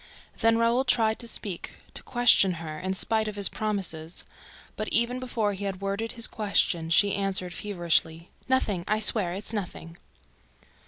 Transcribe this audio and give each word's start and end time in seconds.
Then 0.39 0.57
Raoul 0.57 0.83
tried 0.83 1.19
to 1.19 1.27
speak, 1.27 1.73
to 1.93 2.01
question 2.01 2.53
her, 2.53 2.79
in 2.79 2.95
spite 2.95 3.27
of 3.27 3.35
his 3.35 3.47
promises. 3.49 4.23
But, 4.75 4.87
even 4.87 5.19
before 5.19 5.53
he 5.53 5.65
had 5.65 5.79
worded 5.79 6.13
his 6.13 6.25
question, 6.25 6.89
she 6.89 7.13
answered 7.13 7.53
feverishly: 7.53 8.31
"Nothing... 8.49 8.83
I 8.87 8.99
swear 8.99 9.35
it 9.35 9.45
is 9.45 9.53
nothing." 9.53 9.97